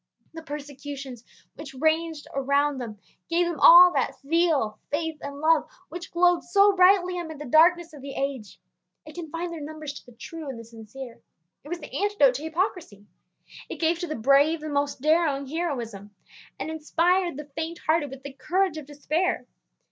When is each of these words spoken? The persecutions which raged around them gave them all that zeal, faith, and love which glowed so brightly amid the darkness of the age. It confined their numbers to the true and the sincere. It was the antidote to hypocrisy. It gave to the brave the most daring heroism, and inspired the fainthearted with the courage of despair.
The 0.33 0.41
persecutions 0.41 1.23
which 1.53 1.75
raged 1.75 2.25
around 2.33 2.79
them 2.79 2.97
gave 3.29 3.45
them 3.45 3.59
all 3.59 3.93
that 3.93 4.19
zeal, 4.21 4.79
faith, 4.89 5.19
and 5.21 5.39
love 5.39 5.69
which 5.89 6.09
glowed 6.09 6.43
so 6.43 6.75
brightly 6.75 7.19
amid 7.19 7.37
the 7.37 7.45
darkness 7.45 7.93
of 7.93 8.01
the 8.01 8.15
age. 8.15 8.59
It 9.05 9.13
confined 9.13 9.53
their 9.53 9.61
numbers 9.61 9.93
to 9.93 10.05
the 10.07 10.17
true 10.17 10.49
and 10.49 10.57
the 10.57 10.63
sincere. 10.63 11.21
It 11.63 11.69
was 11.69 11.77
the 11.81 11.93
antidote 11.95 12.33
to 12.33 12.43
hypocrisy. 12.43 13.05
It 13.69 13.75
gave 13.75 13.99
to 13.99 14.07
the 14.07 14.15
brave 14.15 14.61
the 14.61 14.69
most 14.69 15.01
daring 15.01 15.45
heroism, 15.45 16.15
and 16.59 16.71
inspired 16.71 17.37
the 17.37 17.45
fainthearted 17.55 18.09
with 18.09 18.23
the 18.23 18.33
courage 18.33 18.77
of 18.77 18.87
despair. 18.87 19.45